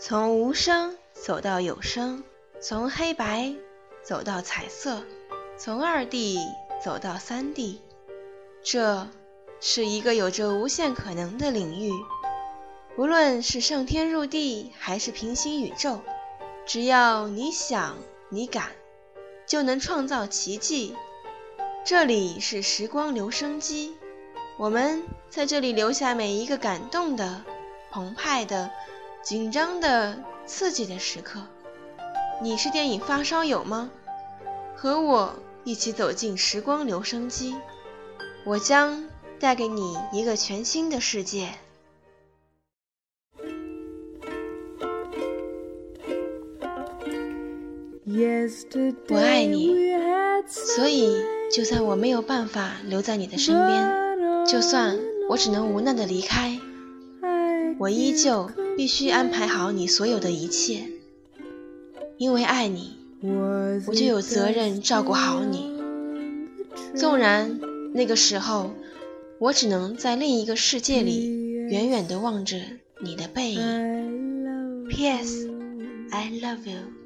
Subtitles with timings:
[0.00, 2.22] 从无声走到有声，
[2.60, 3.52] 从黑白
[4.00, 5.02] 走到彩色，
[5.56, 6.38] 从二 D
[6.80, 7.82] 走到三 D，
[8.62, 9.08] 这
[9.60, 11.90] 是一个有着无限可能的领域。
[12.96, 15.98] 无论是上天入地，还是平行宇宙，
[16.64, 18.70] 只要你想，你敢，
[19.48, 20.94] 就能创造奇迹。
[21.84, 23.96] 这里是时光留声机，
[24.58, 27.42] 我们在这里留下每一个感动的、
[27.90, 28.70] 澎湃的。
[29.28, 30.16] 紧张的、
[30.46, 31.42] 刺激的时刻，
[32.42, 33.90] 你是电影发烧友吗？
[34.74, 37.54] 和我一起走进时光留声机，
[38.46, 39.04] 我将
[39.38, 41.50] 带给你一个全新的世界。
[49.10, 49.92] 我爱你，
[50.46, 51.22] 所以
[51.52, 56.58] 就算我没有办法留在你的身边，就算我只能无奈的离开，
[57.78, 58.50] 我依旧。
[58.78, 60.84] 必须安排好你所有的一切，
[62.16, 65.76] 因为爱你，我就有责任照顾好你。
[66.94, 67.58] 纵然
[67.92, 68.70] 那个时候，
[69.40, 71.28] 我只能在另一个世界里
[71.68, 72.56] 远远地望着
[73.00, 74.86] 你的背影。
[74.88, 76.97] P.S.，I love you。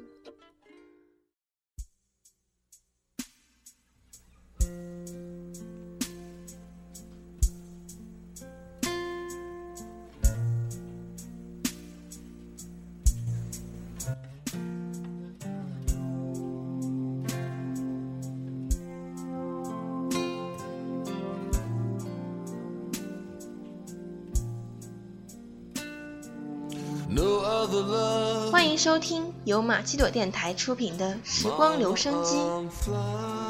[28.51, 32.35] 欢迎收听由马奇朵电台出品的《时光留声机》，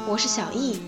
[0.08, 0.80] 我是小易。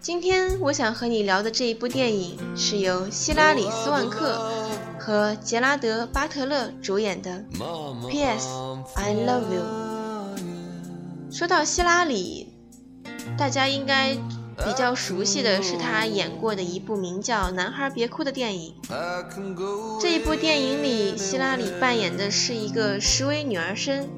[0.00, 4.50] 今天我想和你聊的这一部电影是由希拉里·斯万克
[4.98, 7.44] 和杰拉德·巴特勒主演的
[8.08, 8.48] 《P.S.
[8.96, 9.62] I Love You》。
[11.36, 12.52] 说到希拉里，
[13.38, 14.16] 大家应该。
[14.64, 18.74] 比较熟悉的是他演过的一部名叫《男孩别哭》的电影。
[20.00, 24.08] 这一部电影里，希拉里扮演的是一个实为女儿身，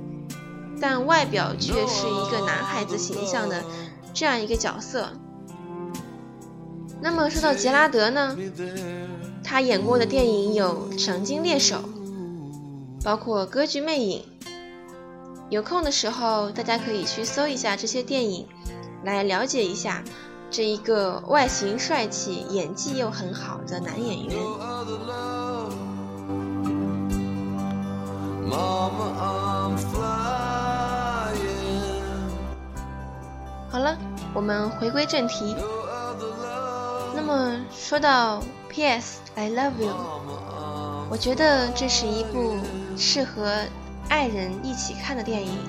[0.81, 3.63] 但外表却是一个男孩子形象的
[4.15, 5.13] 这样一个角色。
[7.03, 8.37] 那么说到杰拉德呢，
[9.45, 11.77] 他演过的电影有《赏金猎手》，
[13.05, 14.21] 包括《歌剧魅影》。
[15.51, 18.47] 有空的时候，大家可以去搜一下这些电影，
[19.05, 20.03] 来了解一下。
[20.51, 24.37] 这一个外形帅气、演技又很好的男演员。
[33.71, 33.97] 好了，
[34.35, 35.55] 我们回归正题。
[37.15, 38.39] 那么说到
[38.69, 39.21] 《P.S.
[39.37, 39.93] I Love You》，
[41.09, 42.57] 我觉得这是一部
[42.97, 43.63] 适合
[44.09, 45.61] 爱人一起看的电影。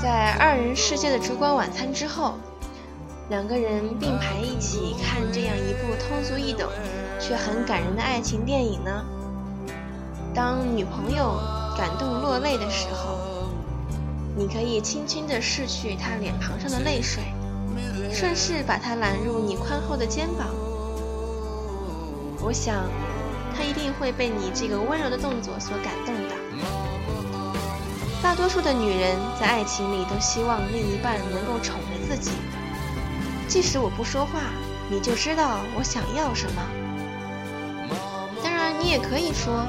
[0.00, 2.34] 在二人世界的烛光晚餐之后。
[3.32, 6.68] 两个人并排一起看这样一部通俗易懂
[7.18, 9.06] 却很感人的爱情电影呢？
[10.34, 11.40] 当女朋友
[11.74, 13.48] 感动落泪的时候，
[14.36, 17.22] 你可以轻轻地拭去她脸庞上的泪水，
[18.12, 20.48] 顺势把她揽入你宽厚的肩膀。
[22.38, 22.84] 我想，
[23.56, 26.34] 她一定会被你这个温柔的动作所感动的。
[28.22, 32.32] 大多数的女人在爱情里都希望另一半能够宠着自己。
[33.52, 34.44] 即使我不说话，
[34.88, 36.62] 你就知道我想要什么。
[38.42, 39.66] 当然，你也可以说，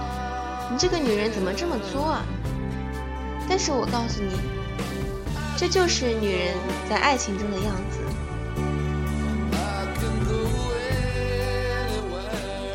[0.72, 2.24] 你这个女人怎么这么作啊？
[3.50, 4.40] 但是我告诉你，
[5.58, 6.56] 这就是女人
[6.90, 8.00] 在爱情中的样子。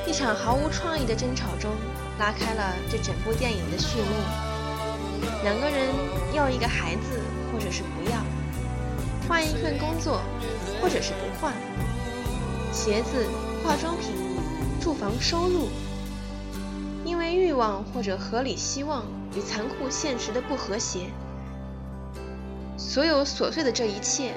[0.06, 1.70] 一场毫无创意的争吵中，
[2.18, 4.12] 拉开了这整部电影的序幕。
[5.42, 5.88] 两个人
[6.34, 7.18] 要一个孩子，
[7.50, 8.18] 或者是不要。
[9.28, 10.22] 换一份工作，
[10.80, 11.52] 或者是不换；
[12.72, 13.26] 鞋子、
[13.62, 14.14] 化妆品、
[14.80, 15.68] 住房、收入，
[17.04, 19.04] 因为欲望或者合理希望
[19.36, 21.10] 与残酷现实的不和谐，
[22.78, 24.32] 所有琐碎的这一切，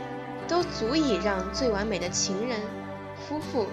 [0.46, 2.60] 都足以让最完美的情人、
[3.16, 3.68] 夫妇，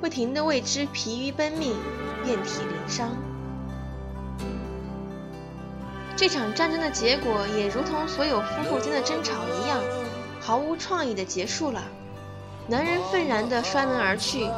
[0.00, 1.74] 不停地为之疲于奔命、
[2.22, 3.10] 遍体鳞伤。
[6.14, 9.80] 这场战争的结果，也如同所有夫妇间的争吵一样。
[10.44, 11.80] 毫无创意的结束了，
[12.66, 14.50] 男人愤然地摔门而去，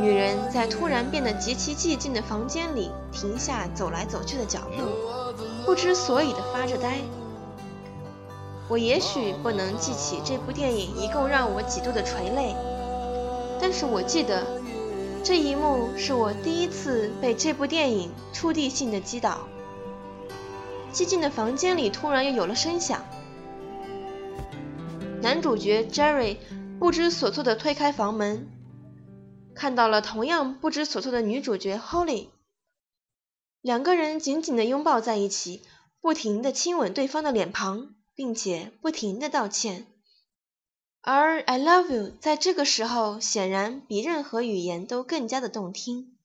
[0.00, 4.82] 女人在突然变得极其寂静的房间里停下走来走去的脚步，
[5.66, 7.00] 不知所以地发着呆。
[8.70, 12.56] 我也许不能记起这部电影一共让我几度的垂泪，
[13.60, 14.46] 但是我记得
[15.22, 19.40] 这一幕是我第一次被这部电影触地性的击倒。
[20.90, 23.04] 寂静的房间里突然又有了声响。
[25.20, 26.36] 男主角 Jerry
[26.78, 28.46] 不知所措地推开房门，
[29.52, 32.28] 看到了同样不知所措的女主角 Holly。
[33.60, 35.62] 两个人紧紧地拥抱在一起，
[36.00, 39.88] 不停地亲吻对方的脸庞，并且不停地道歉。
[41.00, 46.16] 而 "I love you" 在这个时候显然比任何语言都更加的动听。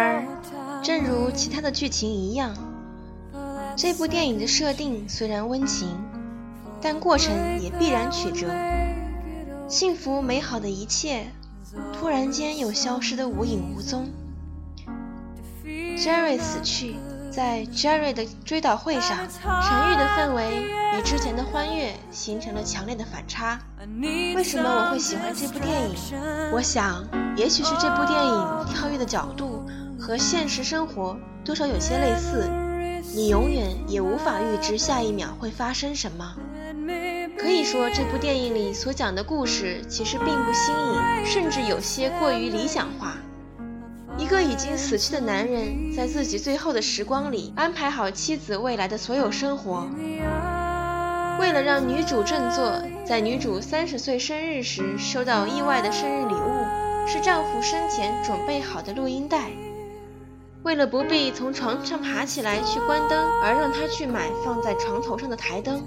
[0.00, 0.24] 而，
[0.82, 2.54] 正如其他的剧情一样，
[3.76, 5.88] 这部电影的设定虽然温情，
[6.80, 8.46] 但过程也必然曲折。
[9.68, 11.26] 幸福美好的一切，
[11.92, 14.08] 突然间又消失得无影无踪。
[15.98, 16.96] Jerry 死去，
[17.30, 20.64] 在 Jerry 的追悼会上，沉郁的氛围
[20.98, 23.60] 与之前的欢悦形成了强烈的反差。
[24.34, 25.94] 为什么我会喜欢这部电影？
[26.52, 27.04] 我想。
[27.36, 29.59] 也许是这部电影跳跃的角度
[30.00, 31.14] 和现实生活
[31.44, 32.48] 多少有些类似，
[33.14, 36.34] 你永远也无法预知下一秒会发生什么。
[37.38, 43.14] 可以说，这部电影里所讲的故事其实并不新颖，甚至有些过于理想化。
[44.16, 49.86] 一个已经死去的男人，在自己最后的时光里安排好妻子未来的所有生活，
[51.38, 52.72] 为了让女主振作，
[53.04, 56.64] 在女主三十岁生日时收到意外的生日礼物。
[57.06, 59.50] 是丈夫生前准备好的录音带。
[60.62, 65.82] 为了不必从床上爬起来去关灯，而让他去买放在床头上的台灯。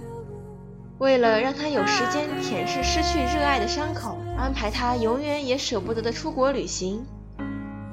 [0.98, 7.06] 为了让他有时间舔舐失去热爱的伤口，安排他永远也舍不得的出国旅行，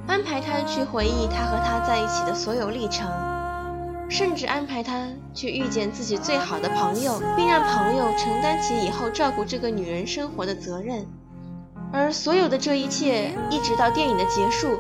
[0.07, 3.11] 安排他去回忆他和他在一起的所有历程，
[4.09, 11.07] 甚至安排他去遇见自己最好的朋友，并让朋友承担起以后照顾这个女人生活的责任。
[11.93, 14.79] 而所有的这一切，一直到电影的结束，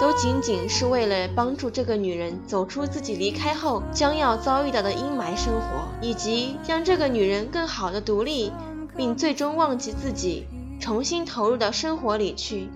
[0.00, 8.52] 都仅仅是为了帮助这个女人走出自己离开后将要遭遇到的阴霾生活，以及让这个女人更好的独立，
[8.96, 10.46] 并最终忘记自己，
[10.80, 12.68] 重新投入到生活里去。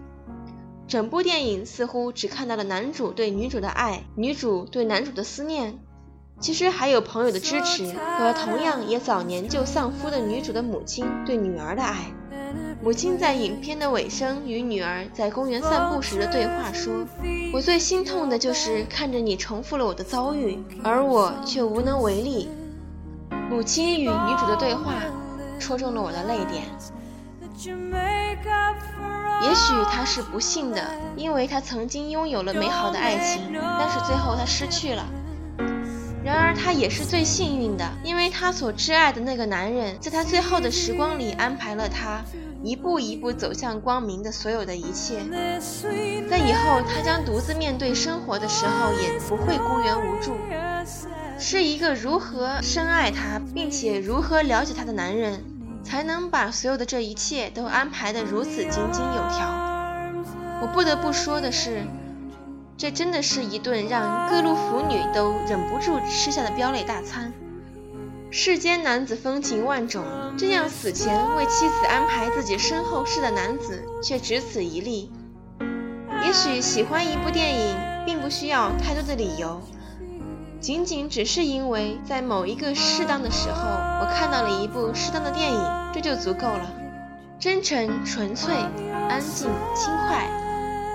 [0.86, 5.80] 整部电影似乎只看到了男主对女主的爱，女主对男主的思念，
[6.38, 12.12] 其实还有朋友的支持和同样也早年就丧夫的女主的母亲对女儿的爱。
[12.86, 17.04] 母亲在影片的尾声与女儿在公园散步时的对话说
[17.52, 22.48] ：“我最心痛的就是看着你重复了我的遭遇，而我却无能为力。”
[23.50, 25.02] 母亲与女主的对话
[25.58, 26.62] 戳中了我的泪点。
[29.42, 30.80] 也许她是不幸的，
[31.16, 35.04] 因为她曾经拥有了美好的爱情，但是最后她失去了。
[36.24, 42.22] 然而她也是最幸运的，因为她所挚爱的那个男人，在她最后的时光里安排了她。
[42.66, 45.20] 一步一步走向光明的所有的一切，
[46.28, 50.36] 在以后他将独自面对生活的时候，也不会孤缘无助。
[51.38, 55.44] 是一个如何深爱他，并且如何了解他的男人，
[55.84, 59.46] 才能把所有的这一切都安排得如此井井有条。
[60.60, 61.86] 我不得不说的是，
[62.76, 67.32] 这真的是一顿让各路腐女都忍不住吃下的飙泪大餐。
[68.38, 70.04] 世间男子风情万种，
[70.36, 75.10] 这样死前为妻子安排自己身后事的男子却只此一例。
[76.22, 79.62] 也许喜欢一部电影，并不需要太多的理由，
[80.60, 83.70] 仅仅只是因为在某一个适当的时候，
[84.02, 86.70] 我看到了一部适当的电影，这就足够了。
[87.40, 88.54] 真诚、纯粹、
[89.08, 90.28] 安静、轻快，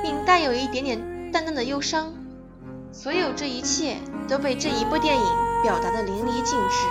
[0.04, 2.14] 并带有一点点淡淡的忧伤，
[2.92, 5.26] 所有这一切都被这一部电影
[5.64, 6.86] 表达的淋漓尽致。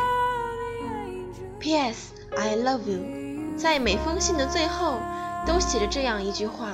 [1.60, 2.12] P.S.
[2.38, 4.98] I love you，在每封信的最后
[5.46, 6.72] 都写着这样一句话，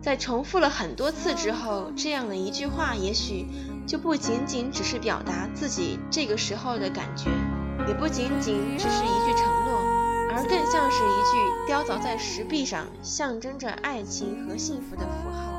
[0.00, 3.46] 在重复了很多次之后，这样的一句话也许
[3.86, 7.28] 就不仅仅只是表达自己这个时候的感觉，
[7.86, 9.78] 也不仅仅只是一句承诺，
[10.30, 15.53] 而更像是一句雕凿在石壁上，象征着爱情和幸福的符号。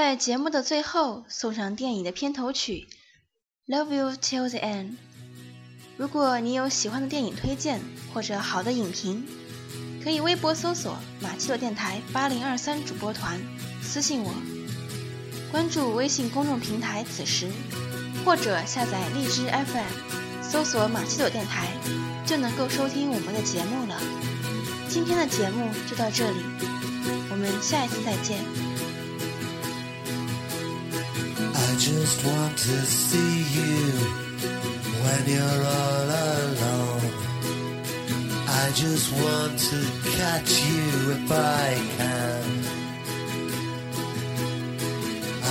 [0.00, 2.88] 在节目的最后送上电影的片头曲
[3.70, 4.92] 《Love You Till the End》。
[5.98, 7.82] 如果你有喜欢的电影推荐
[8.14, 9.26] 或者好的影评，
[10.02, 13.38] 可以微博搜索“马奇朵电台八零二三主播团”，
[13.84, 14.32] 私信我，
[15.52, 17.50] 关注微信公众平台“此时”，
[18.24, 21.68] 或者下载荔枝 FM，搜索“马奇朵电台”，
[22.24, 24.00] 就能够收听我们的节目了。
[24.88, 26.38] 今天的节目就到这里，
[27.30, 28.59] 我们下一次再见。
[31.80, 33.92] Just want to see you
[35.02, 37.10] when you're all alone.
[38.46, 39.80] I just want to
[40.12, 42.44] catch you if I can.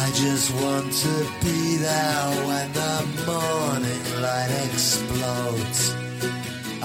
[0.03, 5.95] I just want to be there when the morning light explodes.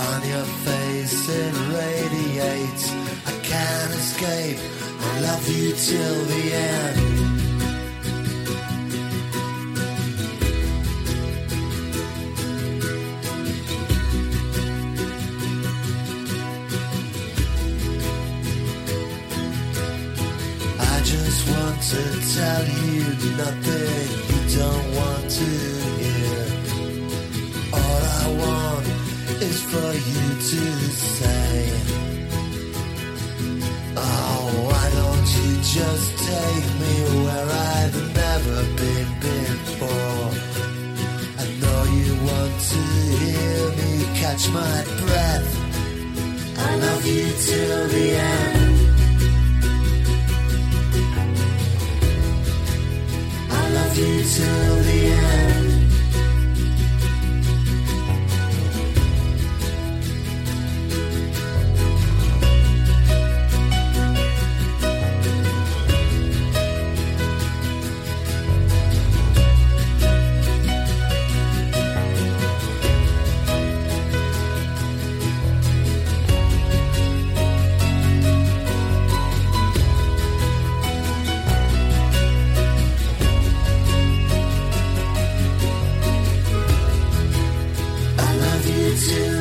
[0.09, 2.91] On your face it radiates.
[3.27, 4.59] I can't escape.
[5.01, 7.04] I love you till the end.
[21.95, 22.05] to
[22.39, 23.03] tell you
[23.43, 25.51] nothing you don't want to
[26.03, 26.41] hear.
[27.79, 28.87] All I want
[29.49, 30.63] is for you to
[31.15, 31.55] say,
[33.97, 40.31] Oh, why don't you just take me where I've never been before?
[41.43, 42.83] I know you want to
[43.23, 45.49] hear me catch my breath.
[46.59, 48.54] I love you till the end.
[54.37, 54.74] still
[88.97, 89.34] to